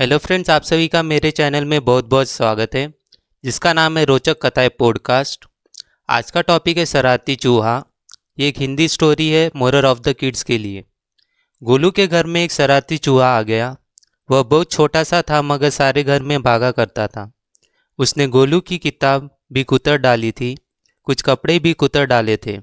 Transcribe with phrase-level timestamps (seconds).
[0.00, 2.94] Hello friends, आप सभी का मेरे चैनल में बहुत बहुत स्वागत है,
[3.44, 5.44] जिसका नाम है रोचक कथाएँ पॉडकास्ट।
[6.10, 7.84] आज का टॉपिक है शरारती चूहा।
[8.38, 10.84] ये एक हिंदी स्टोरी है मोरर ऑफ़ द किड्स के लिए।
[11.62, 13.76] गोलू के घर में एक शरारती चूहा आ गया।
[14.30, 17.32] वह बहुत छोटा सा था, मगर सारे घर में भागा करता था।
[17.98, 20.58] उसने गोलू की किताब भी कुतर डाली थी।
[21.04, 22.58] कुछ कपड़े भी कुतर डाले थे।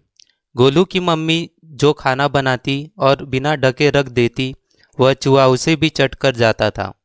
[0.57, 4.55] गोलू की मम्मी जो खाना बनाती और बिना ढके रख देती,
[4.99, 7.01] वह चूहा उसे भी चट कर जाता था।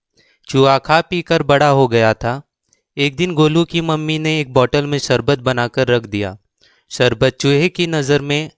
[0.50, 2.30] चूहा खा पी कर बड़ा हो गया था।
[2.96, 6.36] एक दिन गोलू की मम्मी ने एक बोतल में शरबत बनाकर रख दिया।
[6.90, 8.50] शरबत चूहे की नज़र में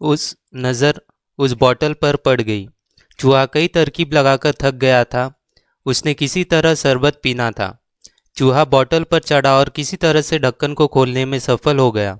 [0.00, 1.00] उस नज़र
[1.38, 2.68] उस बोतल पर पड़ गई।
[3.18, 5.24] चूहा कई तरकीब लगाकर थक गया था।
[5.86, 7.68] उसने किसी तरह शरबत पीना था।
[8.36, 12.18] चूहा बोतल पर चढ़ा और किसी तरह से ढक्कन को खोलने में सफल हो गया।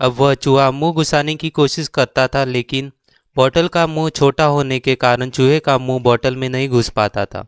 [0.00, 2.92] अब वह चूहा मुँह घुसाने की कोशिश करता था, लेकिन
[3.36, 7.24] बोतल का मुँह छोटा होने के कारण चूहे का मुँह बोतल में नहीं घुस पाता
[7.24, 7.46] था।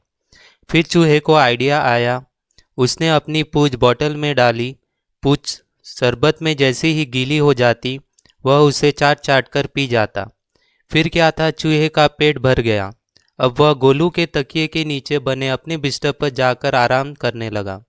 [0.70, 2.24] फिर चूहे को आइडिया आया।
[2.78, 4.76] उसने अपनी पूछ बॉटल में डाली।
[5.22, 7.98] पूछ शरबत में जैसे ही गीली हो जाती,
[8.44, 10.28] वह उसे चाट चाट कर पी जाता।
[10.90, 12.92] फिर क्या था, चूहे का पेट भर गया।
[13.38, 17.80] अब वह गोलू के तकिए के नीचे बने अपने बिस्तर पर जाकर आराम करने लगा।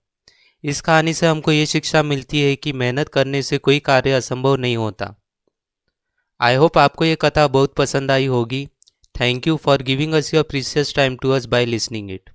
[0.64, 4.56] इस कहानी से हमको ये शिक्षा मिलती है कि मेहनत करने से कोई कार्य असंभव
[4.56, 5.14] नहीं होता।
[6.40, 8.66] आई होप आपको ये कथा बहुत पसंद आई होगी।
[9.20, 12.30] Thank you for giving us your precious time to us by listening it